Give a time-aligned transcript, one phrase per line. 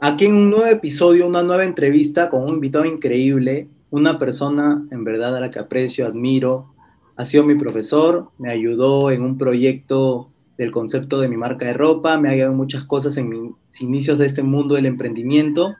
[0.00, 5.02] Aquí en un nuevo episodio, una nueva entrevista con un invitado increíble, una persona en
[5.02, 6.72] verdad a la que aprecio, admiro.
[7.16, 11.72] Ha sido mi profesor, me ayudó en un proyecto del concepto de mi marca de
[11.72, 15.74] ropa, me ha ayudado en muchas cosas en mis inicios de este mundo del emprendimiento.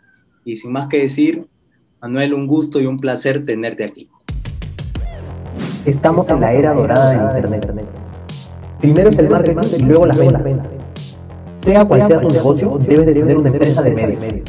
[0.44, 1.46] Y sin más que decir,
[2.02, 4.08] Manuel, un gusto y un placer tenerte aquí.
[5.84, 7.86] Estamos en la era dorada del Internet.
[8.80, 10.77] Primero es el marketing y luego las ventas.
[11.58, 14.42] Sea cual sea tu negocio, debes de tener una empresa de medios.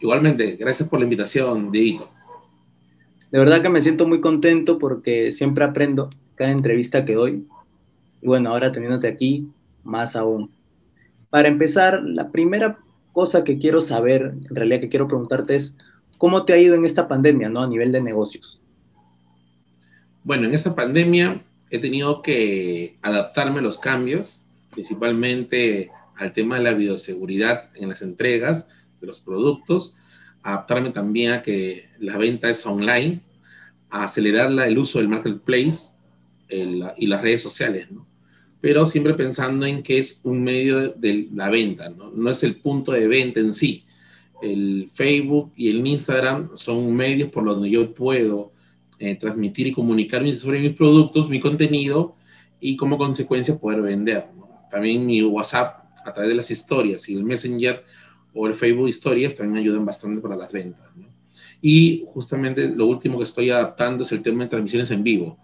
[0.00, 2.08] Igualmente, gracias por la invitación, Dieguito.
[3.30, 7.46] De verdad que me siento muy contento porque siempre aprendo cada entrevista que doy.
[8.22, 9.46] Y bueno, ahora teniéndote aquí,
[9.84, 10.50] más aún.
[11.28, 12.78] Para empezar, la primera
[13.12, 15.76] cosa que quiero saber, en realidad que quiero preguntarte es,
[16.18, 17.60] ¿cómo te ha ido en esta pandemia, ¿no?
[17.60, 18.59] A nivel de negocios.
[20.22, 26.64] Bueno, en esta pandemia he tenido que adaptarme a los cambios, principalmente al tema de
[26.64, 28.68] la bioseguridad en las entregas
[29.00, 29.96] de los productos,
[30.42, 33.20] adaptarme también a que la venta es online,
[33.88, 35.92] a acelerar el uso del marketplace
[36.50, 38.06] y las redes sociales, ¿no?
[38.60, 42.10] pero siempre pensando en que es un medio de la venta, ¿no?
[42.10, 43.84] no es el punto de venta en sí.
[44.42, 48.52] El Facebook y el Instagram son medios por los donde yo puedo
[49.00, 52.14] eh, transmitir y comunicar sobre mis productos, mi contenido
[52.60, 54.26] y como consecuencia poder vender.
[54.70, 57.84] También mi WhatsApp a través de las historias y el Messenger
[58.34, 60.86] o el Facebook Historias también ayudan bastante para las ventas.
[61.60, 65.36] Y justamente lo último que estoy adaptando es el tema de transmisiones en vivo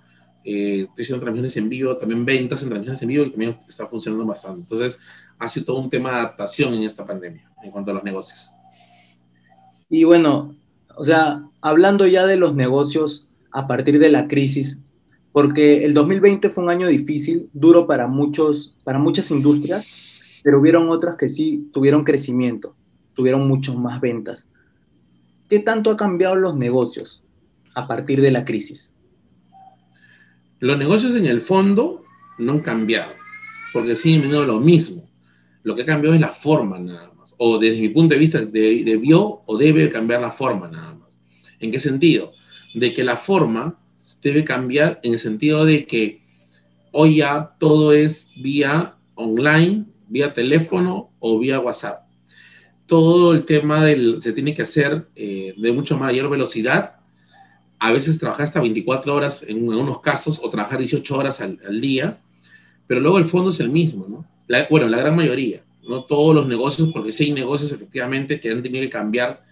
[0.49, 3.85] eh, estoy haciendo transmisiones en vivo, también ventas en transmisiones en vivo y también está
[3.89, 4.61] funcionando bastante.
[4.61, 5.01] Entonces,
[5.41, 8.53] ha sido todo un tema de adaptación en esta pandemia en cuanto a los negocios.
[9.89, 10.55] Y bueno,
[10.95, 13.26] o sea, hablando ya de los negocios
[13.57, 14.83] a partir de la crisis,
[15.33, 19.87] porque el 2020 fue un año difícil, duro para, muchos, para muchas industrias,
[20.43, 22.77] pero hubieron otras que sí tuvieron crecimiento,
[23.15, 24.47] tuvieron muchas más ventas.
[25.49, 27.25] ¿Qué tanto ha cambiado los negocios
[27.75, 28.93] a partir de la crisis?
[30.61, 32.05] Los negocios en el fondo
[32.37, 33.13] no han cambiado,
[33.73, 35.09] porque siguen viendo lo mismo.
[35.63, 37.35] Lo que ha cambiado es la forma nada más.
[37.39, 41.19] O desde mi punto de vista, debió o debe cambiar la forma nada más.
[41.59, 42.36] ¿En qué sentido?
[42.77, 43.79] De que la forma
[44.23, 46.21] debe cambiar en el sentido de que
[46.93, 52.07] hoy ya todo es vía online, vía teléfono o vía WhatsApp.
[52.87, 56.97] Todo el tema del, se tiene que hacer eh, de mucho mayor velocidad
[57.79, 62.19] a veces trabajar hasta 24 horas en algunos casos o trabajar 18 horas al, día,
[62.87, 64.25] pero luego el fondo es el mismo, ¿no?
[64.71, 68.63] bueno, la gran mayoría, no todos los negocios, porque sí hay negocios efectivamente que han
[68.63, 69.45] tenido que cambiar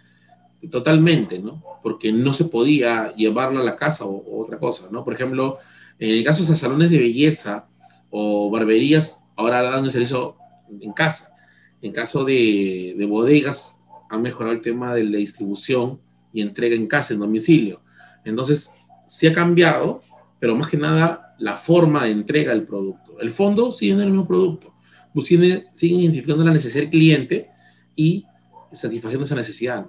[0.71, 1.63] totalmente, ¿no?
[1.83, 5.05] Porque no se podía llevarlo a la casa o, otra cosa, ¿no?
[5.05, 5.59] Por ejemplo,
[5.99, 7.67] en el caso de salones de belleza
[8.11, 10.37] o barberías, ahora dan el servicio
[10.81, 11.35] en casa.
[11.83, 13.81] En caso de, de bodegas,
[14.11, 15.99] han mejorado el tema de la distribución
[16.33, 17.81] y entrega en casa, en domicilio.
[18.25, 18.73] Entonces,
[19.07, 20.03] sí ha cambiado,
[20.41, 23.21] pero más que nada la forma de entrega del producto.
[23.21, 24.73] El fondo sigue en el mismo producto,
[25.13, 27.51] pues sigue, identificando la necesidad del cliente
[27.95, 28.25] y
[28.73, 29.87] satisfaciendo esa necesidad.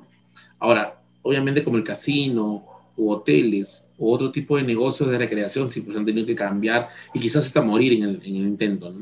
[0.59, 2.66] Ahora, obviamente como el casino
[2.97, 6.90] u hoteles u otro tipo de negocios de recreación, sí, pues han tenido que cambiar
[7.13, 8.94] y quizás hasta morir en el, intento.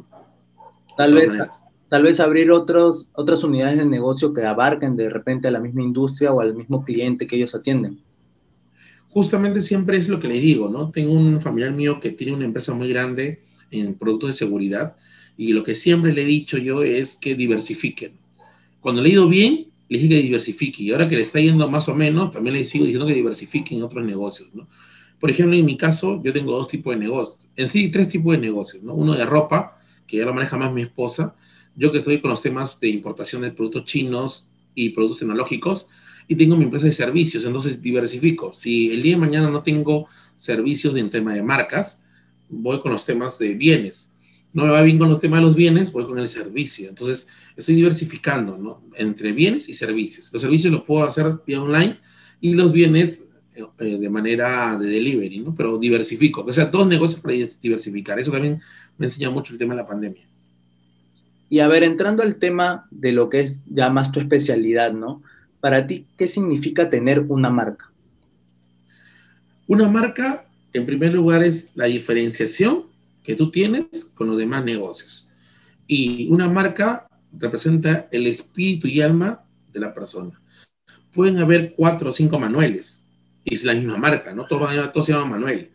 [0.97, 1.31] Tal vez,
[1.89, 5.81] tal vez abrir otros, otras unidades de negocio que abarquen de repente a la misma
[5.81, 7.99] industria o al mismo cliente que ellos atienden
[9.13, 10.89] justamente siempre es lo que le digo, ¿no?
[10.89, 13.39] Tengo un familiar mío que tiene una empresa muy grande
[13.69, 14.95] en productos de seguridad
[15.37, 18.13] y lo que siempre le he dicho yo es que diversifiquen.
[18.81, 21.69] Cuando le he ido bien, le dije que diversifique y ahora que le está yendo
[21.69, 24.67] más o menos, también le sigo diciendo que diversifiquen en otros negocios, ¿no?
[25.19, 28.33] Por ejemplo, en mi caso, yo tengo dos tipos de negocios, en sí tres tipos
[28.33, 28.93] de negocios, ¿no?
[28.93, 31.35] Uno de ropa, que ya lo maneja más mi esposa,
[31.75, 35.87] yo que estoy con los temas de importación de productos chinos y productos tecnológicos,
[36.27, 38.51] y tengo mi empresa de servicios, entonces diversifico.
[38.51, 42.03] Si el día de mañana no tengo servicios en tema de marcas,
[42.49, 44.12] voy con los temas de bienes.
[44.53, 46.89] No me va bien con los temas de los bienes, voy con el servicio.
[46.89, 48.81] Entonces, estoy diversificando, ¿no?
[48.95, 50.29] Entre bienes y servicios.
[50.31, 51.99] Los servicios los puedo hacer vía online
[52.39, 55.55] y los bienes eh, de manera de delivery, ¿no?
[55.55, 56.45] Pero diversifico.
[56.47, 58.19] O sea, dos negocios para diversificar.
[58.19, 58.61] Eso también
[58.97, 60.23] me enseña mucho el tema de la pandemia.
[61.49, 65.21] Y a ver, entrando al tema de lo que es ya más tu especialidad, ¿no?
[65.63, 67.89] para ti, ¿qué significa tener una marca?
[69.65, 72.83] Una marca, en primer lugar, es la diferenciación
[73.23, 75.27] que tú tienes con los demás negocios.
[75.87, 79.39] Y una marca representa el espíritu y alma
[79.71, 80.39] de la persona.
[81.13, 83.03] Pueden haber cuatro o cinco Manueles,
[83.43, 84.45] y es la misma marca, ¿no?
[84.45, 85.69] Todos, todos se llaman Manuel.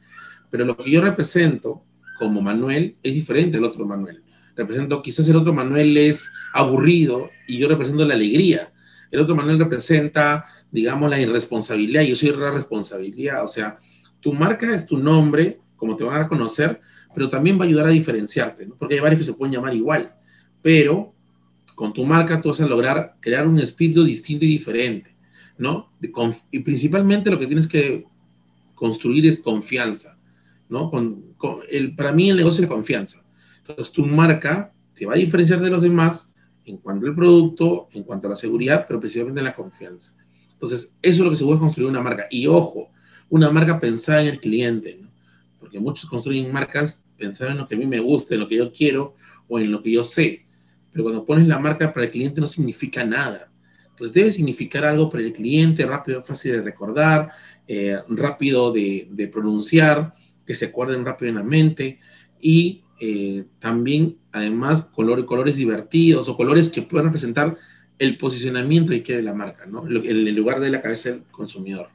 [0.51, 1.83] Pero lo que yo represento
[2.19, 4.23] como Manuel es diferente al otro Manuel.
[4.57, 8.73] Represento, quizás el otro Manuel es aburrido y yo represento la alegría.
[9.11, 13.45] El otro Manuel representa, digamos, la irresponsabilidad y yo soy la responsabilidad.
[13.45, 13.79] O sea,
[14.21, 16.81] tu marca es tu nombre, como te van a conocer,
[17.19, 18.77] pero también va a ayudar a diferenciarte, ¿no?
[18.77, 20.13] porque hay varios que se pueden llamar igual,
[20.63, 21.13] pero
[21.75, 25.11] con tu marca tú vas a lograr crear un espíritu distinto y diferente,
[25.59, 25.91] ¿no?
[26.53, 28.05] y principalmente lo que tienes que
[28.77, 30.17] construir es confianza,
[30.69, 30.93] ¿no?
[30.93, 31.25] Con,
[31.69, 33.21] el, para mí el negocio es confianza.
[33.67, 36.33] Entonces tu marca te va a diferenciar de los demás
[36.67, 40.13] en cuanto al producto, en cuanto a la seguridad, pero principalmente en la confianza.
[40.53, 42.29] Entonces, eso es lo que se puede construir una marca.
[42.31, 42.91] Y ojo,
[43.29, 45.09] una marca pensada en el cliente, ¿no?
[45.59, 48.57] porque muchos construyen marcas pensando en lo que a mí me gusta, en lo que
[48.57, 49.15] yo quiero
[49.49, 50.45] o en lo que yo sé.
[50.93, 53.51] Pero cuando pones la marca para el cliente no significa nada.
[53.91, 57.33] Entonces debe significar algo para el cliente, rápido, fácil de recordar,
[57.67, 60.15] eh, rápido de, pronunciar,
[60.47, 61.99] que se acuerden rápido en la mente
[62.41, 67.57] y eh, también, además, color, colores divertidos o colores que puedan representar
[67.99, 69.87] el posicionamiento que quiere la marca, ¿no?
[69.87, 71.89] En el lugar de la cabeza del consumidor.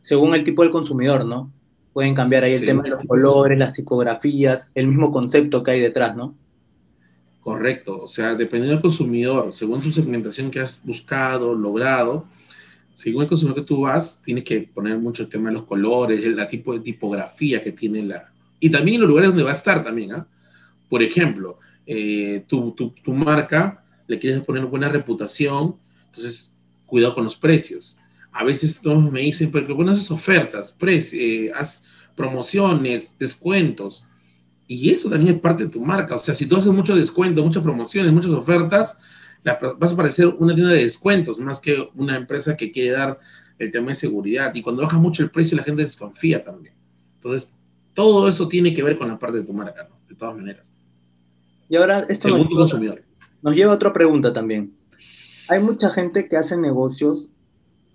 [0.00, 1.52] Según el tipo del consumidor, ¿no?
[1.98, 5.80] Pueden cambiar ahí el tema de los colores, las tipografías, el mismo concepto que hay
[5.80, 6.32] detrás, ¿no?
[7.40, 12.24] Correcto, o sea, dependiendo del consumidor, según tu segmentación que has buscado, logrado,
[12.94, 16.24] según el consumidor que tú vas, tiene que poner mucho el tema de los colores,
[16.24, 18.30] el tipo de tipografía que tiene la...
[18.60, 20.24] Y también los lugares donde va a estar también, ¿ah?
[20.88, 25.74] Por ejemplo, eh, tu, tu, tu, marca, le quieres poner buena reputación,
[26.10, 26.52] entonces
[26.86, 27.97] cuidado con los precios.
[28.38, 30.76] A veces todos me dicen, pero bueno, haces ofertas,
[31.12, 31.82] eh, haz
[32.14, 34.04] promociones, descuentos.
[34.68, 36.14] Y eso también es parte de tu marca.
[36.14, 38.98] O sea, si tú haces mucho descuento, muchas promociones, muchas ofertas,
[39.42, 43.18] vas a parecer una tienda de descuentos más que una empresa que quiere dar
[43.58, 44.54] el tema de seguridad.
[44.54, 46.74] Y cuando baja mucho el precio, la gente desconfía también.
[47.16, 47.56] Entonces,
[47.92, 49.96] todo eso tiene que ver con la parte de tu marca, ¿no?
[50.08, 50.72] De todas maneras.
[51.68, 52.46] Y ahora, esto nos,
[53.42, 54.72] nos lleva a otra pregunta también.
[55.48, 57.30] Hay mucha gente que hace negocios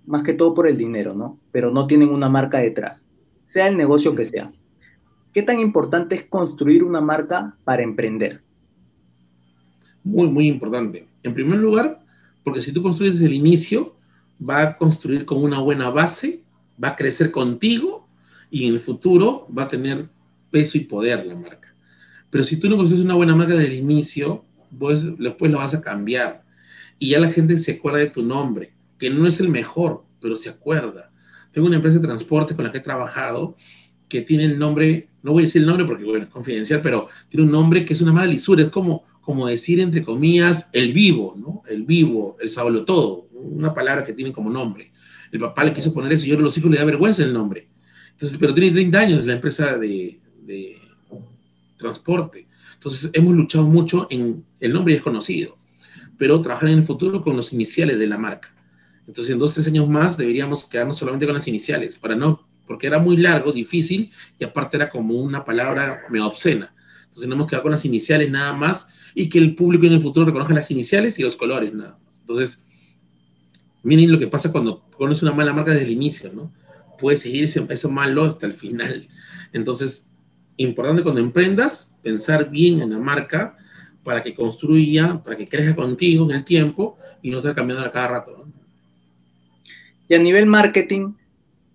[0.06, 1.40] más que todo por el dinero, ¿no?
[1.52, 3.08] Pero no tienen una marca detrás,
[3.48, 4.52] sea el negocio que sea.
[5.34, 8.42] ¿Qué tan importante es construir una marca para emprender?
[10.04, 11.08] Muy, muy importante.
[11.24, 12.00] En primer lugar,
[12.44, 13.96] porque si tú construyes desde el inicio,
[14.48, 16.42] va a construir con una buena base,
[16.82, 18.06] va a crecer contigo
[18.52, 20.08] y en el futuro va a tener
[20.52, 21.74] peso y poder la marca.
[22.30, 24.44] Pero si tú no construyes una buena marca desde el inicio,
[24.78, 26.44] pues después la vas a cambiar
[27.00, 30.36] y ya la gente se acuerda de tu nombre que no es el mejor, pero
[30.36, 31.12] se acuerda.
[31.52, 33.56] Tengo una empresa de transporte con la que he trabajado
[34.14, 37.08] que tiene el nombre, no voy a decir el nombre porque bueno, es confidencial, pero
[37.30, 40.94] tiene un nombre que es una mala lisura, es como, como decir entre comillas el
[40.94, 41.64] vivo, ¿no?
[41.68, 44.92] El vivo, el sablo todo, una palabra que tiene como nombre.
[45.32, 47.34] El papá le quiso poner eso y ahora a los hijos le da vergüenza el
[47.34, 47.68] nombre.
[48.12, 50.78] Entonces, pero tiene 30 años la empresa de, de
[51.78, 52.46] transporte.
[52.76, 55.58] Entonces, hemos luchado mucho en el nombre ya es conocido,
[56.20, 58.53] pero trabajar en el futuro con los iniciales de la marca.
[59.08, 62.88] Entonces, en dos, tres años más deberíamos quedarnos solamente con las iniciales, para no, porque
[62.88, 66.74] era muy largo, difícil, y aparte era como una palabra medio obscena.
[67.02, 70.00] Entonces, nos hemos quedado con las iniciales nada más, y que el público en el
[70.00, 72.20] futuro reconozca las iniciales y los colores nada más.
[72.20, 72.66] Entonces,
[73.84, 76.52] miren lo que pasa cuando conoces una mala marca desde el inicio, ¿no?
[77.00, 79.08] Puedes seguir ese, eso malo hasta el final.
[79.52, 80.08] Entonces,
[80.58, 83.56] importante cuando emprendas, pensar bien en la marca
[84.04, 87.92] para que construya, para que crezca contigo en el tiempo y no estar cambiando a
[87.92, 88.43] cada rato, ¿no?
[90.08, 91.14] Y a nivel marketing,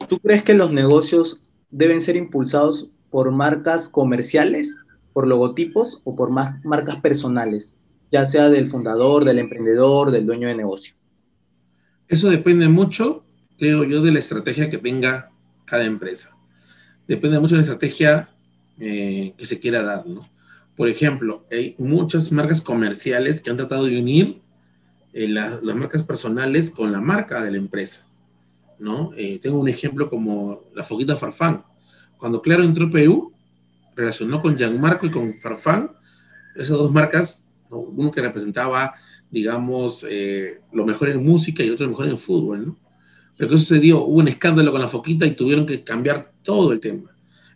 [0.09, 4.83] ¿tú crees que los negocios deben ser impulsados por marcas comerciales,
[5.13, 7.77] por logotipos o por marcas personales,
[8.11, 10.95] ya sea del fundador, del emprendedor, del dueño de negocio?
[12.09, 13.23] Eso depende mucho,
[13.59, 15.31] creo yo, de la estrategia que tenga
[15.65, 16.35] cada empresa.
[17.07, 18.31] Depende mucho de la estrategia
[18.79, 20.29] eh, que se quiera dar, ¿no?
[20.77, 24.41] Por ejemplo, hay muchas marcas comerciales que han tratado de unir
[25.13, 28.08] eh, las marcas personales con la marca de la empresa.
[28.79, 29.11] ¿No?
[29.17, 31.63] Eh, tengo un ejemplo como la Foquita Farfán.
[32.19, 33.33] Cuando Claro entró a Perú,
[33.97, 35.91] relacionó con Gianmarco y con Farfán,
[36.57, 38.95] esas dos marcas, uno que representaba,
[39.31, 42.77] digamos, eh, lo mejor en música y el otro lo mejor en fútbol.
[43.37, 44.05] Pero ¿qué sucedió?
[44.05, 47.11] Hubo un escándalo con la Foquita y tuvieron que cambiar todo el tema.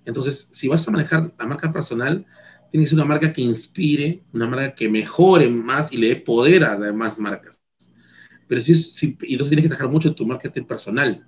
[0.05, 2.25] Entonces, si vas a manejar la marca personal,
[2.71, 6.17] tiene que ser una marca que inspire, una marca que mejore más y le dé
[6.17, 7.62] poder a las demás marcas
[8.53, 11.25] pero sí, sí, y entonces tienes que trabajar mucho en tu marketing personal.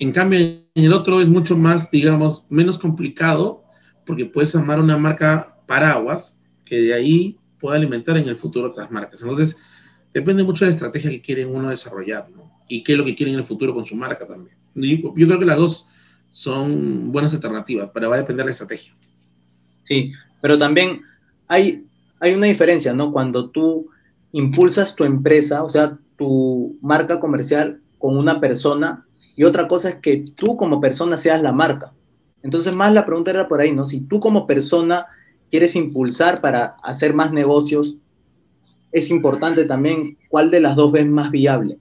[0.00, 3.62] En cambio, en el otro es mucho más, digamos, menos complicado,
[4.04, 8.90] porque puedes armar una marca paraguas que de ahí pueda alimentar en el futuro otras
[8.90, 9.22] marcas.
[9.22, 9.56] Entonces,
[10.12, 12.50] depende mucho de la estrategia que quieren uno desarrollar, ¿no?
[12.68, 14.56] Y qué es lo que quieren en el futuro con su marca también.
[14.74, 15.86] Yo, yo creo que las dos
[16.30, 18.92] son buenas alternativas, pero va a depender de la estrategia.
[19.84, 21.00] Sí, pero también
[21.46, 21.86] hay,
[22.18, 23.12] hay una diferencia, ¿no?
[23.12, 23.93] Cuando tú
[24.34, 29.94] impulsas tu empresa, o sea, tu marca comercial con una persona, y otra cosa es
[29.96, 31.92] que tú como persona seas la marca.
[32.42, 33.86] Entonces, más la pregunta era por ahí, ¿no?
[33.86, 35.06] Si tú como persona
[35.52, 37.96] quieres impulsar para hacer más negocios,
[38.90, 41.78] es importante también cuál de las dos ves más viable.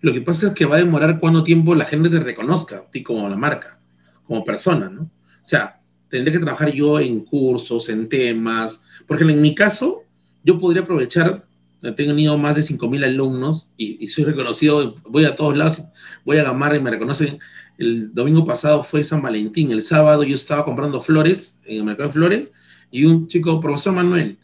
[0.00, 2.90] Lo que pasa es que va a demorar cuánto tiempo la gente te reconozca, a
[2.90, 3.78] ti como la marca,
[4.26, 5.02] como persona, ¿no?
[5.02, 5.08] O
[5.42, 10.02] sea, tendré que trabajar yo en cursos, en temas, porque en mi caso,
[10.44, 11.44] yo podría aprovechar,
[11.82, 15.82] he tenido más de 5.000 alumnos y, soy reconocido, voy a todos lados,
[16.24, 17.38] voy a Gamarra y me reconocen.
[17.78, 22.08] El domingo pasado fue San Valentín, el sábado yo estaba comprando flores en el mercado
[22.08, 22.52] de flores
[22.90, 24.36] y un chico, profesor Manuel,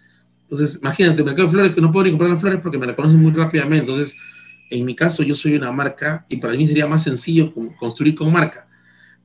[0.48, 3.20] entonces, imagínate, mercado de flores que no puedo ni comprar las flores porque me reconocen
[3.20, 3.90] muy rápidamente.
[3.90, 4.16] Entonces,
[4.70, 8.32] en mi caso, yo soy una marca y para mí sería más sencillo construir con
[8.32, 8.68] marca.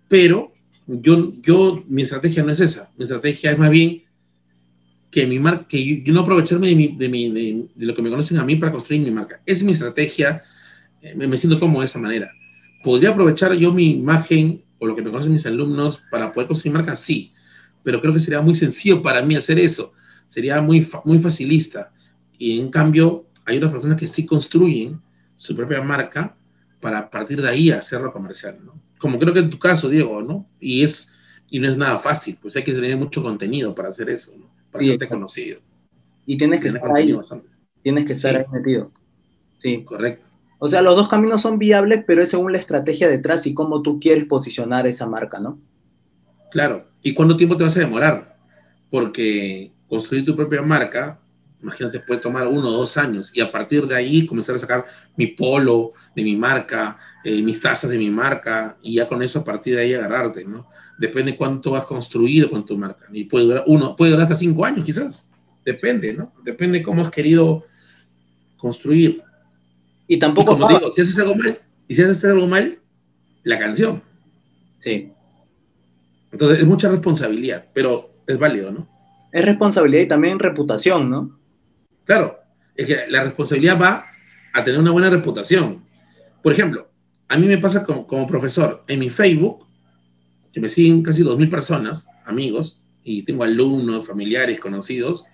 [0.08, 0.52] Pero
[0.88, 2.90] yo, yo, mi estrategia no es esa.
[2.98, 4.04] Mi estrategia es más bien
[5.12, 8.46] que mi marca, que yo, no aprovecharme de, mi, de, lo que me conocen a
[8.46, 9.42] mí para construir mi marca.
[9.46, 10.42] Es mi estrategia.
[11.02, 12.32] Eh, me, siento como de esa manera.
[12.84, 16.74] ¿Podría aprovechar yo mi imagen o lo que me conocen mis alumnos para poder construir
[16.74, 16.96] marca?
[16.96, 17.34] Sí.
[17.84, 19.94] Pero creo que sería muy sencillo para mí hacer eso
[20.32, 21.92] sería muy, muy facilista.
[22.38, 25.02] Y en cambio, hay otras personas que sí construyen
[25.36, 26.34] su propia marca
[26.80, 28.58] para partir de ahí hacerlo comercial.
[28.98, 30.48] Como creo que en tu caso, Diego, ¿no?
[30.62, 31.10] Y, es,
[31.50, 34.50] y no es nada fácil, pues hay que tener mucho contenido para hacer eso, ¿no?
[34.72, 35.60] Para sí, conocido.
[36.26, 37.16] Y tienes que estar ahí.
[37.82, 38.92] Tienes que estar ahí metido.
[39.58, 39.84] Sí.
[39.84, 40.24] Correcto.
[40.60, 43.82] O sea, los dos caminos son viables, pero es según la estrategia detrás y cómo
[43.82, 45.60] tú quieres posicionar esa marca, ¿no?
[46.52, 46.86] Claro.
[47.02, 48.36] ¿Y cuánto tiempo te vas a demorar?
[48.92, 51.20] Porque construir tu propia marca,
[51.62, 54.86] imagínate, puede tomar uno o dos años y a partir de ahí comenzar a sacar
[55.16, 59.40] mi polo de mi marca, eh, mis tazas de mi marca y ya con eso
[59.40, 60.68] a partir de ahí agarrarte, ¿no?
[60.98, 63.08] Depende cuánto has construido con tu marca.
[63.12, 65.30] Y puede durar uno, puede durar hasta cinco años quizás.
[65.66, 66.32] Depende, ¿no?
[66.44, 67.64] Depende cómo has querido
[68.58, 69.22] construir.
[70.08, 70.54] Y tampoco...
[70.54, 72.78] como te digo, si haces algo mal, y si haces algo mal,
[73.44, 74.02] la canción.
[74.80, 75.12] Sí.
[76.32, 78.92] Entonces es mucha responsabilidad, pero es válido, ¿no?
[79.32, 81.40] es responsabilidad y también reputación, ¿no?
[82.06, 82.40] Claro,
[82.76, 84.06] es que la responsabilidad va
[84.54, 85.82] a tener una buena reputación.
[86.42, 86.90] Por ejemplo,
[87.28, 89.66] a mí me pasa como, profesor, en mi Facebook,
[90.54, 95.26] que me siguen casi 2.000 personas, amigos, y tengo alumnos, familiares, conocidos,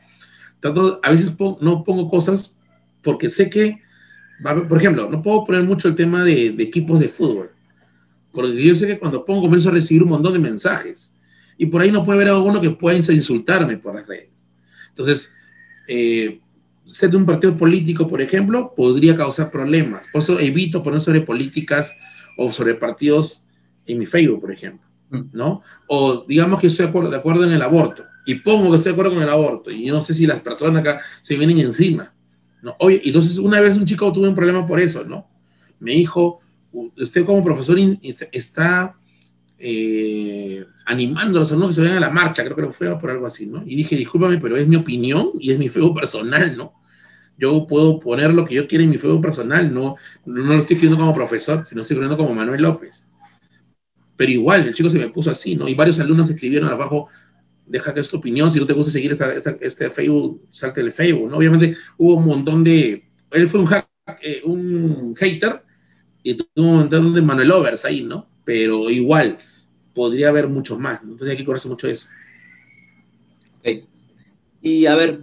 [0.60, 2.56] tanto, a veces no pongo cosas
[3.02, 3.82] porque sé que,
[4.68, 7.52] por ejemplo, no puedo poner mucho el tema de, de equipos de fútbol,
[8.32, 11.14] porque yo sé que cuando pongo comienzo a recibir un montón de mensajes
[11.58, 14.30] y por ahí no puede haber alguno que pueda insultarme por las redes.
[14.90, 15.34] Entonces,
[15.88, 16.40] eh,
[16.88, 20.08] ser de un partido político, por ejemplo, podría causar problemas.
[20.12, 21.96] Por eso evito poner sobre políticas
[22.38, 23.44] o sobre partidos
[23.86, 25.22] en mi Facebook, por ejemplo, mm.
[25.34, 25.62] ¿no?
[25.88, 28.92] O digamos que estoy de acuerdo, de acuerdo en el aborto y pongo que estoy
[28.92, 31.60] de acuerdo con el aborto y yo no sé si las personas acá se vienen
[31.60, 32.12] encima,
[32.62, 32.76] ¿no?
[32.80, 35.26] Oye, entonces una vez un chico tuvo un problema por eso, ¿no?
[35.80, 36.40] Me dijo,
[36.98, 37.78] usted como profesor
[38.32, 38.96] está
[39.60, 43.10] eh, animando a alumnos que se vayan a la marcha, creo que lo fue por
[43.10, 43.64] algo así, ¿no?
[43.66, 46.74] Y dije, discúlpame, pero es mi opinión y es mi feo personal, ¿no?
[47.38, 49.96] Yo puedo poner lo que yo quiera en mi feo personal, no,
[50.26, 53.08] no lo estoy escribiendo como profesor, sino estoy escribiendo como Manuel López.
[54.16, 55.68] Pero igual, el chico se me puso así, ¿no?
[55.68, 57.08] Y varios alumnos escribieron abajo,
[57.66, 60.92] deja que es tu opinión, si no te gusta seguir esta, este Facebook, salte el
[60.92, 61.38] Facebook, ¿no?
[61.38, 63.04] Obviamente hubo un montón de...
[63.32, 63.70] Él fue un,
[64.22, 65.64] eh, un hater
[66.24, 68.26] y tuvo un montón de Manuel Lovers ahí, ¿no?
[68.48, 69.40] Pero igual,
[69.94, 71.02] podría haber muchos más.
[71.02, 72.08] Entonces hay que conocer mucho eso.
[74.62, 75.20] Y a ver,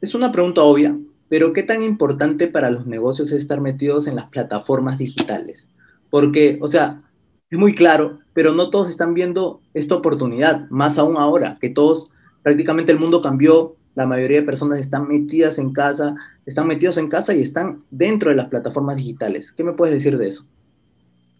[0.00, 0.96] es una pregunta obvia,
[1.28, 5.68] pero ¿qué tan importante para los negocios es estar metidos en las plataformas digitales?
[6.10, 7.02] Porque, o sea,
[7.50, 12.12] es muy claro, pero no todos están viendo esta oportunidad, más aún ahora, que todos,
[12.44, 16.14] prácticamente el mundo cambió, la mayoría de personas están metidas en casa,
[16.46, 19.50] están metidos en casa y están dentro de las plataformas digitales.
[19.50, 20.46] ¿Qué me puedes decir de eso?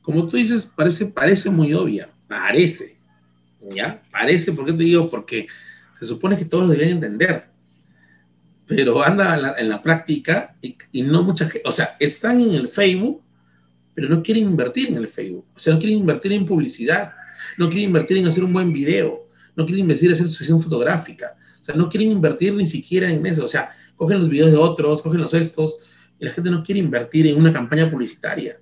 [0.03, 2.97] Como tú dices, parece, parece muy obvia, Parece,
[3.75, 4.03] ¿ya?
[4.11, 5.11] Parece, ¿por qué te digo?
[5.11, 5.47] Porque
[6.01, 7.45] se supone que todos lo deben entender,
[8.67, 13.21] pero anda en la, práctica y, no mucha gente, o sea, están en el Facebook,
[13.95, 17.13] pero no quieren invertir en el Facebook, o sea, no quieren invertir en publicidad,
[17.59, 20.63] no quieren invertir en hacer un buen video, no quieren invertir en hacer su sesión
[20.63, 24.53] fotográfica, o sea, no quieren invertir ni siquiera en eso, o sea, cogen los videos
[24.53, 25.81] de otros, cogen los estos,
[26.19, 28.57] y la gente no quiere invertir en una campaña publicitaria.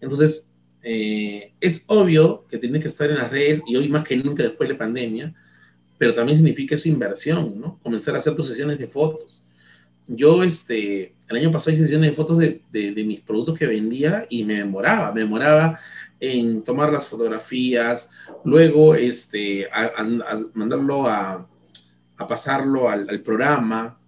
[0.00, 0.52] Entonces,
[0.86, 4.42] eh, es obvio que tienes que estar en las redes y hoy más que nunca
[4.42, 5.34] después de la pandemia,
[5.96, 7.78] pero también significa eso inversión, ¿no?
[7.82, 9.42] Comenzar a hacer tus sesiones de fotos.
[10.06, 14.26] Yo, este, el año pasado hice sesiones de fotos de, de, mis productos que vendía
[14.28, 15.80] y me demoraba, me demoraba
[16.20, 18.10] en tomar las fotografías,
[18.44, 19.66] luego este,
[20.52, 21.46] mandarlo a,
[22.28, 23.98] pasarlo al, programa,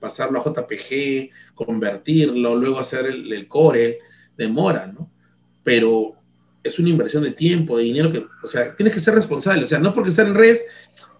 [0.00, 3.98] pasarlo a JPG, convertirlo, luego hacer el, el core,
[4.38, 5.10] demora, ¿no?
[5.62, 6.16] Pero
[6.62, 9.68] es una inversión de tiempo, de dinero que, o sea, tienes que ser responsable, o
[9.68, 10.64] sea, no porque estar en redes,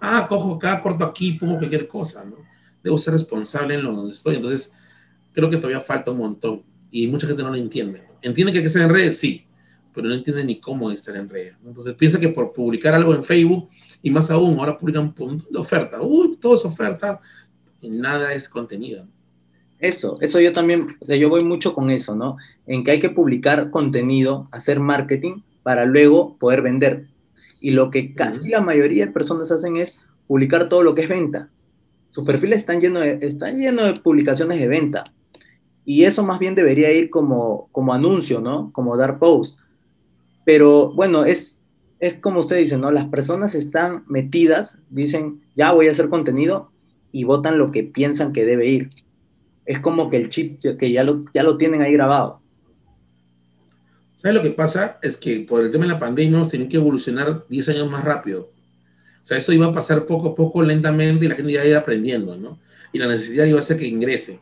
[0.00, 2.36] ah, cojo acá, corto aquí, pongo cualquier cosa, ¿no?
[2.82, 4.72] Debo ser responsable en lo donde estoy, entonces
[5.32, 8.02] creo que todavía falta un montón y mucha gente no lo entiende.
[8.22, 9.18] ¿Entiende que hay que estar en redes?
[9.18, 9.44] Sí,
[9.94, 11.54] pero no entiende ni cómo estar en redes.
[11.64, 13.68] Entonces piensa que por publicar algo en Facebook,
[14.02, 17.20] y más aún, ahora publican un montón de oferta, uy, todo es oferta,
[17.80, 19.06] y nada es contenido.
[19.82, 22.36] Eso, eso yo también, o sea, yo voy mucho con eso, ¿no?
[22.68, 27.06] En que hay que publicar contenido, hacer marketing para luego poder vender.
[27.60, 29.98] Y lo que casi la mayoría de personas hacen es
[30.28, 31.48] publicar todo lo que es venta.
[32.12, 35.02] Sus perfiles están llenos de, están llenos de publicaciones de venta.
[35.84, 38.70] Y eso más bien debería ir como, como anuncio, ¿no?
[38.72, 39.58] Como dar post.
[40.44, 41.58] Pero bueno, es,
[41.98, 42.92] es como usted dice, ¿no?
[42.92, 46.70] Las personas están metidas, dicen, ya voy a hacer contenido
[47.10, 48.90] y votan lo que piensan que debe ir
[49.66, 52.40] es como que el chip que ya lo, ya lo tienen ahí grabado.
[54.14, 54.98] ¿Sabes lo que pasa?
[55.02, 58.04] Es que por el tema de la pandemia hemos tenido que evolucionar 10 años más
[58.04, 58.52] rápido.
[59.22, 61.78] O sea, eso iba a pasar poco a poco, lentamente, y la gente ya iba
[61.78, 62.58] aprendiendo, ¿no?
[62.92, 64.38] Y la necesidad iba a ser que ingrese.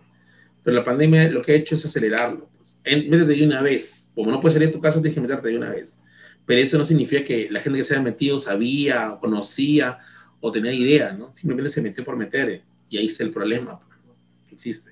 [0.63, 2.49] Pero la pandemia lo que ha hecho es acelerarlo.
[2.59, 2.79] Pues.
[2.85, 4.11] Métete de una vez.
[4.15, 5.99] Como no puedes salir de tu casa, tienes que meterte de una vez.
[6.47, 9.99] Pero eso no significa que la gente que se haya metido sabía, conocía
[10.41, 11.35] o tenía idea, ¿no?
[11.35, 12.63] Simplemente se metió por meter.
[12.89, 14.09] Y ahí está el problema pues,
[14.49, 14.91] que existe.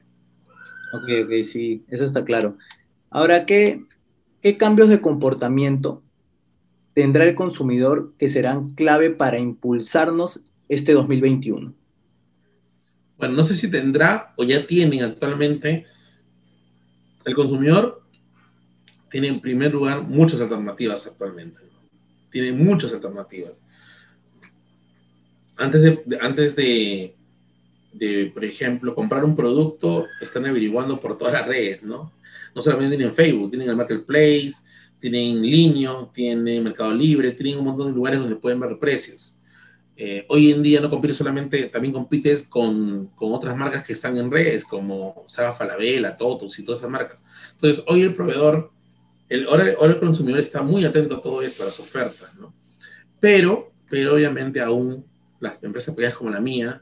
[0.92, 2.57] Ok, ok, sí, eso está claro.
[3.11, 3.85] Ahora, ¿qué,
[4.42, 6.02] qué cambios de comportamiento
[6.95, 11.75] tendrá el consumidor que serán clave para impulsarnos este 2021?
[13.18, 15.87] Bueno, no sé si tendrá o ya tienen actualmente.
[17.25, 18.00] El consumidor
[19.11, 21.61] tiene en primer lugar muchas alternativas actualmente.
[22.30, 23.61] Tiene muchas alternativas.
[25.57, 27.16] Antes de, antes de,
[27.92, 32.13] de, por ejemplo, comprar un producto, están averiguando por todas las redes, ¿no?
[32.54, 34.54] No solamente tienen Facebook, tienen el Marketplace,
[35.00, 39.34] tienen Linio, tienen Mercado Libre, tienen un montón de lugares donde pueden ver precios.
[39.97, 44.17] Eh, hoy en día no compites solamente, también compites con, con, otras marcas que están
[44.17, 47.23] en redes, como Saga Falabella, Totus y todas esas marcas.
[47.54, 48.71] Entonces, hoy el proveedor,
[49.28, 52.52] el, ahora, ahora el consumidor está muy atento a todo esto, a las ofertas, ¿no?
[53.19, 55.04] Pero, pero obviamente aún
[55.41, 56.80] las empresas pequeñas como la mía,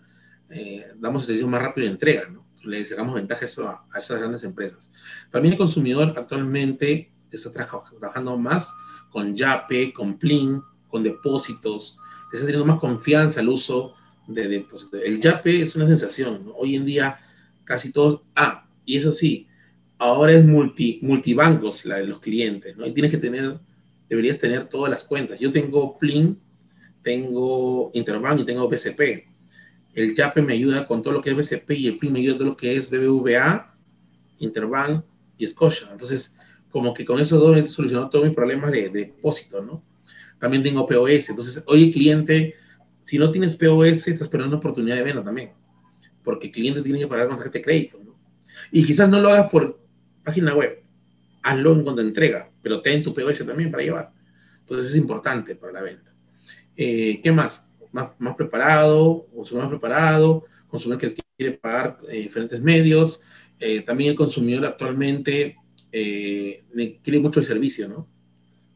[0.50, 2.44] eh, damos el servicio más rápido de entrega, ¿no?
[2.64, 4.90] Le sacamos ventajas a, a, esas grandes empresas.
[5.30, 8.74] También el consumidor actualmente está trabajando más
[9.10, 11.96] con Yape, con Plin, con depósitos,
[12.32, 13.94] está teniendo más confianza al uso
[14.26, 15.00] de depósitos.
[15.04, 16.52] El Yape es una sensación, ¿no?
[16.52, 17.20] Hoy en día
[17.64, 19.46] casi todos, ah, y eso sí,
[19.98, 22.86] ahora es multi, multibancos la de los clientes, ¿no?
[22.86, 23.58] Y tienes que tener,
[24.08, 25.38] deberías tener todas las cuentas.
[25.38, 26.38] Yo tengo Plin,
[27.02, 29.25] tengo Interbank y tengo BCP
[29.96, 32.32] el YAPE me ayuda con todo lo que es BCP y el PRI me ayuda
[32.34, 33.74] con todo lo que es BBVA,
[34.40, 35.02] Interbank
[35.38, 35.88] y Scotia.
[35.90, 36.36] Entonces,
[36.70, 39.82] como que con esos dos he todos mis problemas de, depósito, ¿no?
[40.38, 41.30] También tengo POS.
[41.30, 42.54] Entonces, hoy el cliente,
[43.04, 45.52] si no tienes POS, estás perdiendo una oportunidad de venta también.
[46.22, 48.14] Porque el cliente tiene que pagar con tarjeta de crédito, ¿no?
[48.70, 49.78] Y quizás no lo hagas por
[50.24, 50.78] página web.
[51.42, 54.12] Hazlo en cuanto entrega, pero ten tu POS también para llevar.
[54.60, 56.12] Entonces, es importante para la venta.
[56.76, 57.66] Eh, ¿Qué más?
[58.18, 63.22] Más, preparado, consumidor más preparado, consumidor que quiere pagar eh, diferentes medios.
[63.58, 65.56] Eh, también el consumidor actualmente
[65.92, 66.62] eh,
[67.02, 68.06] quiere mucho el servicio, ¿no?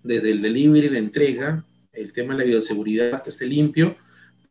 [0.03, 3.97] Desde el delivery, la entrega, el tema de la bioseguridad, que esté limpio,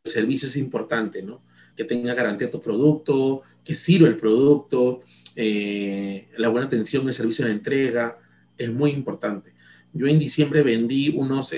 [0.03, 1.41] el servicio es importante, ¿no?
[1.75, 5.01] Que tenga garantía tu producto, que sirva el producto,
[5.35, 8.17] la buena atención, el servicio de la entrega,
[8.57, 9.53] es muy importante.
[9.93, 11.53] Yo en diciembre vendí unos,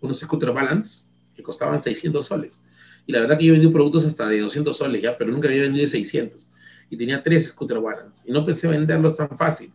[0.00, 1.06] unos Scooter Balance,
[1.36, 2.60] que costaban 600 soles.
[3.06, 5.62] Y la verdad que yo vendí productos hasta de 200 soles ya, pero nunca había
[5.62, 6.50] vendido de 600.
[6.90, 8.24] Y tenía tres scooter balance.
[8.26, 9.70] Y no pensé venderlos tan fácil.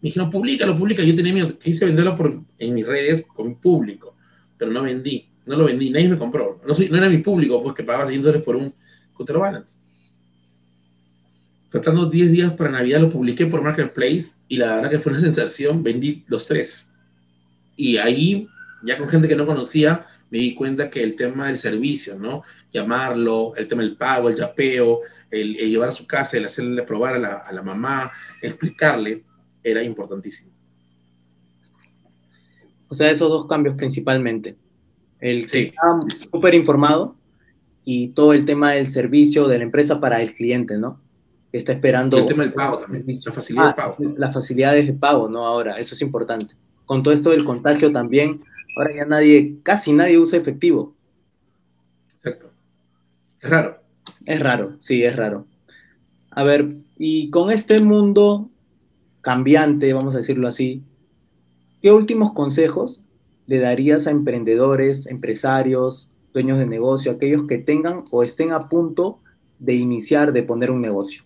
[0.00, 1.02] Me dijeron, lo publica.
[1.02, 1.58] Yo tenía miedo.
[1.58, 4.14] Quise venderlo por, en mis redes con mi público,
[4.58, 5.26] pero no vendí.
[5.46, 5.90] No lo vendí.
[5.90, 6.60] Nadie me compró.
[6.66, 8.74] No, soy, no era mi público, pues que pagaba 600 dólares por un
[9.12, 9.78] scooter balance.
[11.70, 15.20] Tratando 10 días para Navidad, lo publiqué por Marketplace y la verdad que fue una
[15.22, 15.82] sensación.
[15.82, 16.88] Vendí los tres.
[17.76, 18.48] Y ahí,
[18.82, 22.42] ya con gente que no conocía, me di cuenta que el tema del servicio, ¿no?
[22.72, 24.98] Llamarlo, el tema del pago, el yapeo,
[25.30, 28.10] el, llevar a su casa, el hacerle probar a la, a la mamá,
[28.42, 29.22] explicarle,
[29.62, 30.50] era importantísimo.
[32.88, 34.56] O sea, esos dos cambios principalmente.
[35.20, 37.14] El que está súper informado
[37.84, 41.00] y todo el tema del servicio de la empresa para el cliente, ¿no?
[41.52, 42.18] Que está esperando.
[42.18, 43.96] el tema del pago también, la facilidad de ah, pago.
[44.16, 45.46] Las facilidades de pago, ¿no?
[45.46, 46.56] Ahora, eso es importante.
[46.86, 48.42] con todo esto del contagio también,
[48.76, 50.94] ahora ya nadie, casi nadie usa efectivo.
[52.16, 52.50] Exacto.
[53.40, 53.78] Es raro.
[54.24, 55.46] Es raro, sí, es raro.
[56.30, 58.50] A ver, y con este mundo
[59.20, 60.82] cambiante, vamos a decirlo así,
[61.82, 63.04] ¿qué últimos consejos
[63.46, 69.20] le darías a emprendedores, empresarios, dueños de negocio, aquellos que tengan o estén a punto
[69.58, 71.22] de iniciar, de poner un negocio?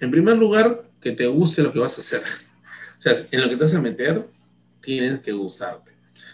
[0.00, 2.22] En primer lugar, que te guste lo que vas a hacer.
[2.98, 4.26] O sea, en lo que te vas a meter,
[4.80, 5.87] tienes que gustarte.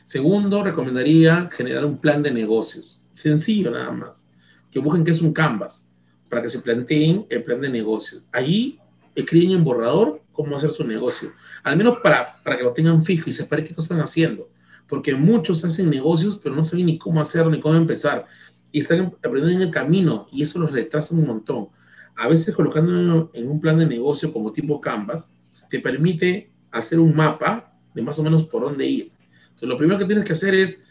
[0.05, 3.01] Segundo, recomendaría generar un plan de negocios.
[3.14, 4.27] Sencillo nada más.
[4.71, 5.88] Que busquen que es un canvas
[6.29, 8.23] para que se planteen el plan de negocios.
[8.31, 8.79] Ahí
[9.14, 11.33] escriben en borrador cómo hacer su negocio.
[11.62, 14.47] Al menos para, para que lo tengan fijo y sepan qué están haciendo.
[14.88, 18.27] Porque muchos hacen negocios, pero no saben ni cómo hacerlo ni cómo empezar.
[18.73, 21.69] Y están aprendiendo en el camino y eso los retrasa un montón.
[22.17, 25.31] A veces colocando en un plan de negocio como tipo Canvas,
[25.71, 29.13] te permite hacer un mapa de más o menos por dónde ir.
[29.55, 30.83] Entonces, lo primero que tienes que hacer es,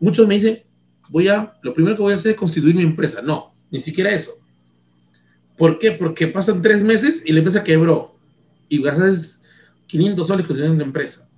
[0.00, 0.62] muchos me dicen,
[1.08, 3.22] voy a, lo primero que voy a hacer es constituir mi empresa.
[3.22, 4.32] No, ni siquiera eso.
[5.56, 5.92] ¿Por qué?
[5.92, 8.14] Porque pasan tres meses y la empresa quebró
[8.68, 9.40] y gastas
[9.86, 11.28] 500 soles constituyendo tu empresa.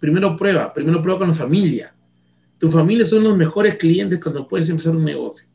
[0.00, 1.94] Primero prueba, primero prueba con la familia.
[2.58, 5.46] Tu familia son los mejores clientes cuando puedes empezar un negocio.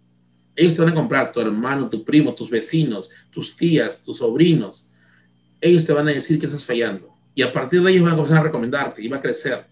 [0.55, 4.89] Ellos te van a comprar, tu hermano, tu primo, tus vecinos, tus tías, tus sobrinos.
[5.61, 7.09] Ellos te van a decir que estás fallando.
[7.35, 9.67] Y a partir de ellos van a comenzar a recomendarte y va a crecer.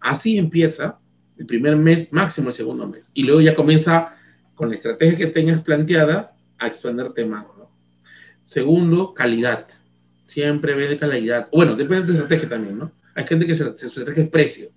[0.00, 0.98] Así empieza
[1.38, 3.10] el primer mes, máximo el segundo mes.
[3.14, 4.16] Y luego ya comienza
[4.54, 7.46] con la estrategia que tengas planteada a expanderte más.
[8.42, 9.66] Segundo, calidad.
[10.26, 11.48] Siempre ve de calidad.
[11.52, 12.92] Bueno, depende de tu estrategia también, ¿no?
[13.14, 14.70] Hay gente que su estrategia es precio.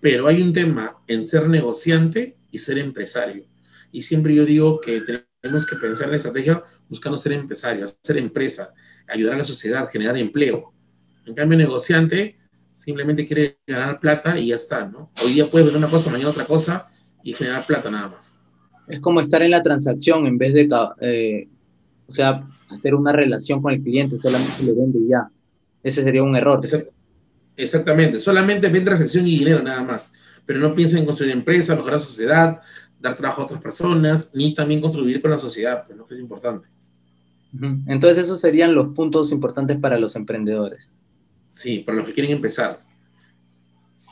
[0.00, 3.44] Pero hay un tema en ser negociante y ser empresario.
[3.90, 5.02] Y siempre yo digo que
[5.40, 8.72] tenemos que pensar en la estrategia buscando ser empresario, ser empresa,
[9.08, 10.72] ayudar a la sociedad, generar empleo.
[11.26, 12.36] En cambio, negociante
[12.72, 15.10] simplemente quiere ganar plata y ya está, ¿no?
[15.24, 16.86] Hoy día puedes vender una cosa, mañana otra cosa
[17.22, 18.40] y generar plata nada más.
[18.88, 20.68] Es como estar en la transacción en vez de,
[21.00, 21.48] eh,
[22.06, 25.28] o sea, hacer una relación con el cliente, solamente le vende y ya.
[25.82, 26.60] Ese sería un error.
[27.56, 30.12] Exactamente, solamente vende transacción y dinero nada más,
[30.46, 32.60] pero no piensa en construir empresa, mejorar la sociedad,
[32.98, 36.06] dar trabajo a otras personas, ni también contribuir con la sociedad, pues, ¿no?
[36.06, 36.68] que es importante.
[37.86, 40.92] Entonces esos serían los puntos importantes para los emprendedores.
[41.52, 42.82] Sí, para los que quieren empezar.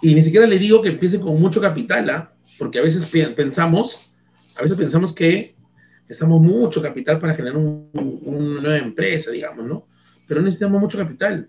[0.02, 2.32] Y ni siquiera le digo que empiecen con mucho capital, ¿ah?
[2.58, 4.12] porque a veces pensamos,
[4.56, 5.54] a veces pensamos que
[6.02, 9.86] necesitamos mucho capital para generar una nueva empresa, digamos, ¿no?
[10.26, 11.48] Pero necesitamos mucho capital,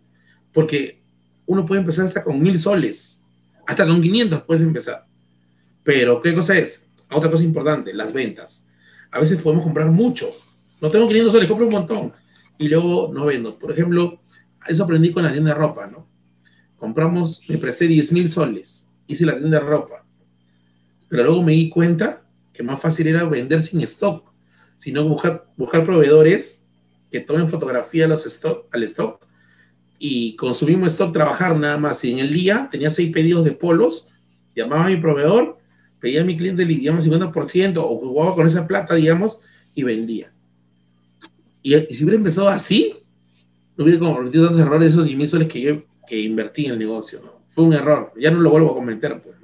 [0.53, 1.01] porque
[1.45, 3.21] uno puede empezar hasta con mil soles,
[3.67, 5.05] hasta con 500 puedes empezar.
[5.83, 6.85] Pero, ¿qué cosa es?
[7.09, 8.65] Otra cosa importante, las ventas.
[9.11, 10.29] A veces podemos comprar mucho.
[10.79, 12.13] No tengo 500 soles, compro un montón.
[12.57, 13.57] Y luego no vendo.
[13.57, 14.21] Por ejemplo,
[14.67, 16.07] eso aprendí con la tienda de ropa, ¿no?
[16.77, 20.03] Compramos, me presté 10 mil soles, hice la tienda de ropa.
[21.09, 22.21] Pero luego me di cuenta
[22.53, 24.23] que más fácil era vender sin stock,
[24.77, 26.63] sino buscar, buscar proveedores
[27.11, 29.21] que tomen fotografía los stock, al stock
[29.99, 32.03] y con su mismo stock trabajar nada más.
[32.03, 34.07] Y en el día tenía seis pedidos de polos,
[34.55, 35.57] llamaba a mi proveedor,
[35.99, 39.39] pedía a mi cliente, digamos, 50% o jugaba con esa plata, digamos,
[39.75, 40.33] y vendía.
[41.61, 42.95] Y, si hubiera empezado así,
[43.83, 47.21] hubiera cometido tantos errores esos 10 mil soles que yo que invertí en el negocio,
[47.23, 47.31] ¿no?
[47.47, 49.37] Fue un error, ya no lo vuelvo a cometer, pues,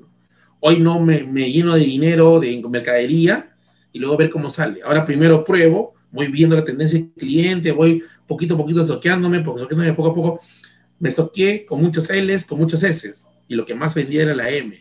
[0.60, 3.56] Hoy no me, me, lleno de dinero, de mercadería,
[3.94, 4.82] y luego ver cómo sale.
[4.84, 9.62] Ahora primero pruebo, voy viendo la tendencia del cliente, voy poquito a poquito estoqueándome, porque
[9.62, 10.42] estoqueándome poco a poco,
[11.00, 14.50] me estoqué con muchos L's, con muchos S's, y lo que más vendía era la
[14.50, 14.78] M.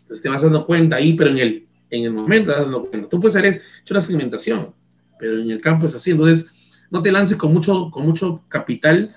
[0.00, 2.86] Entonces te vas dando cuenta ahí, pero en el, en el momento te vas dando
[2.86, 3.08] cuenta.
[3.08, 4.74] Tú puedes hecho una segmentación,
[5.18, 6.10] pero en el campo es así.
[6.10, 6.46] Entonces,
[6.92, 9.14] no te lances con mucho, con mucho capital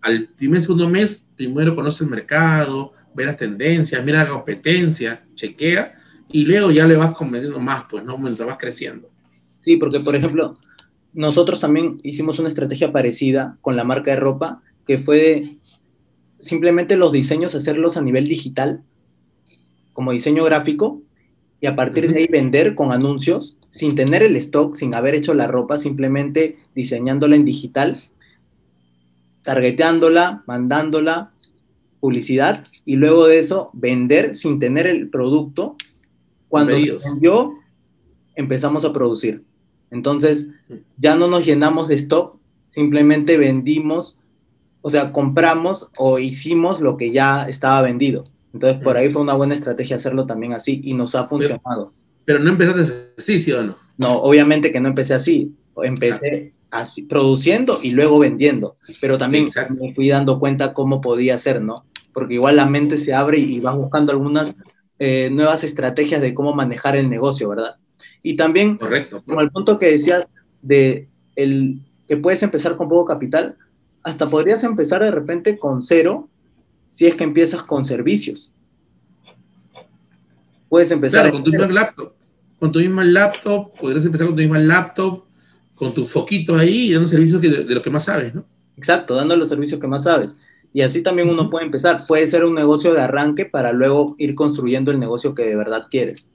[0.00, 1.24] al primer, segundo mes.
[1.36, 5.94] Primero conoce el mercado, ve las tendencias, mira la competencia, chequea,
[6.32, 8.18] y luego ya le vas convenciendo más, pues, ¿no?
[8.18, 9.08] Mientras vas creciendo.
[9.60, 10.58] Sí, porque, por ejemplo,
[11.12, 15.42] nosotros también hicimos una estrategia parecida con la marca de ropa, que fue
[16.40, 18.82] simplemente los diseños hacerlos a nivel digital,
[19.92, 21.02] como diseño gráfico,
[21.60, 25.32] y a partir de ahí vender con anuncios, sin tener el stock, sin haber hecho
[25.32, 27.96] la ropa, simplemente diseñándola en digital,
[29.42, 31.32] targeteándola, mandándola,
[31.98, 35.76] publicidad, y luego de eso vender sin tener el producto
[36.48, 36.76] cuando
[37.20, 37.54] yo
[38.34, 39.42] empezamos a producir.
[39.90, 40.50] Entonces,
[40.98, 42.36] ya no nos llenamos de stock,
[42.68, 44.20] simplemente vendimos,
[44.82, 48.24] o sea, compramos o hicimos lo que ya estaba vendido.
[48.52, 51.94] Entonces, por ahí fue una buena estrategia hacerlo también así y nos ha funcionado.
[52.24, 53.76] Pero, no empezaste así, ¿sí o no?
[53.98, 55.54] No, obviamente que no empecé así.
[55.82, 58.76] Empecé así, produciendo y luego vendiendo.
[59.00, 61.84] Pero también me fui dando cuenta cómo podía ser, ¿no?
[62.12, 64.54] porque igual la mente se abre y, vas buscando algunas
[64.98, 67.76] eh, nuevas estrategias de cómo manejar el negocio, ¿verdad?
[68.22, 69.22] Y también, Correcto.
[69.26, 70.26] como el punto que decías
[70.60, 73.56] de el, que puedes empezar con poco capital,
[74.02, 76.28] hasta podrías empezar de repente con cero
[76.86, 78.52] si es que empiezas con servicios.
[80.72, 81.24] Puedes empezar.
[81.24, 82.12] Claro, con tu misma laptop.
[82.58, 85.22] Con tu misma laptop, podrías empezar con tu misma laptop,
[85.74, 88.46] con tu foquito ahí y dando servicios de, de lo que más sabes, ¿no?
[88.78, 90.38] Exacto, dando los servicios que más sabes.
[90.72, 92.00] Y así también uno puede empezar.
[92.08, 95.88] Puede ser un negocio de arranque para luego ir construyendo el negocio que de verdad
[95.90, 96.30] quieres.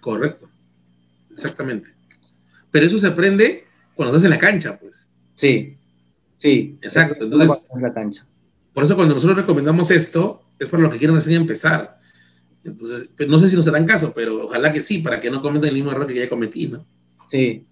[0.00, 0.48] Correcto.
[1.30, 1.92] Exactamente.
[2.72, 5.08] Pero eso se aprende cuando estás en la cancha, pues.
[5.36, 5.76] Sí,
[6.34, 6.76] sí.
[6.82, 7.22] Exacto.
[7.22, 8.26] Entonces, la cancha.
[8.74, 12.00] por eso cuando nosotros recomendamos esto, es para los que quieren recién empezar.
[12.64, 15.70] Entonces, no sé si nos harán caso, pero ojalá que sí, para que no cometan
[15.70, 16.84] el mismo error que ya cometí, ¿no?
[17.26, 17.64] Sí,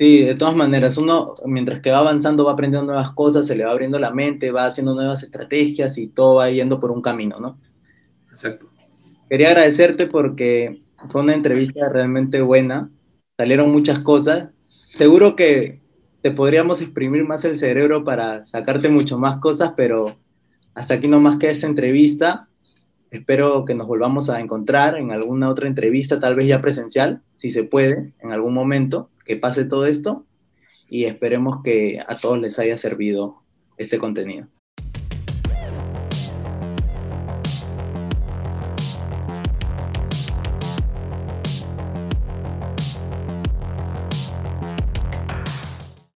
[0.00, 3.66] Sí, de todas maneras, uno mientras que va avanzando va aprendiendo nuevas cosas, se le
[3.66, 7.38] va abriendo la mente, va haciendo nuevas estrategias y todo va yendo por un camino,
[7.38, 7.58] ¿no?
[8.30, 8.66] Exacto.
[9.28, 10.80] Quería agradecerte porque
[11.10, 12.90] fue una entrevista realmente buena,
[13.36, 14.48] salieron muchas cosas.
[14.62, 15.82] Seguro que
[16.22, 20.16] te podríamos exprimir más el cerebro para sacarte mucho más cosas, pero
[20.72, 22.48] hasta aquí nomás queda esta entrevista.
[23.10, 27.50] Espero que nos volvamos a encontrar en alguna otra entrevista, tal vez ya presencial, si
[27.50, 30.24] se puede, en algún momento que pase todo esto
[30.88, 33.42] y esperemos que a todos les haya servido
[33.78, 34.46] este contenido.